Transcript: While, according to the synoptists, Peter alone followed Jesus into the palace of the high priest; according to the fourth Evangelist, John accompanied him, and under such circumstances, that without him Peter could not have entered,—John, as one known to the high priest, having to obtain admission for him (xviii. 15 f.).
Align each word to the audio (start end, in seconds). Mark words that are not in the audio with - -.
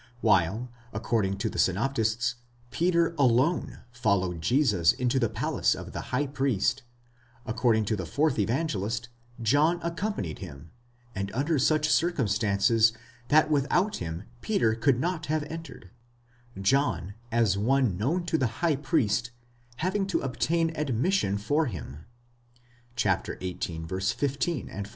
While, 0.21 0.71
according 0.93 1.37
to 1.37 1.49
the 1.51 1.59
synoptists, 1.59 2.33
Peter 2.71 3.13
alone 3.19 3.81
followed 3.91 4.41
Jesus 4.41 4.93
into 4.93 5.19
the 5.19 5.29
palace 5.29 5.75
of 5.75 5.91
the 5.91 6.01
high 6.09 6.25
priest; 6.25 6.81
according 7.45 7.85
to 7.85 7.95
the 7.95 8.07
fourth 8.07 8.39
Evangelist, 8.39 9.09
John 9.43 9.79
accompanied 9.83 10.39
him, 10.39 10.71
and 11.13 11.31
under 11.35 11.59
such 11.59 11.87
circumstances, 11.87 12.93
that 13.27 13.51
without 13.51 13.97
him 13.97 14.23
Peter 14.41 14.73
could 14.73 14.99
not 14.99 15.27
have 15.27 15.43
entered,—John, 15.43 17.13
as 17.31 17.55
one 17.55 17.95
known 17.95 18.25
to 18.25 18.39
the 18.39 18.47
high 18.65 18.77
priest, 18.77 19.29
having 19.75 20.07
to 20.07 20.21
obtain 20.21 20.71
admission 20.75 21.37
for 21.37 21.67
him 21.67 22.07
(xviii. 22.99 23.59
15 23.99 24.67
f.). 24.71 24.87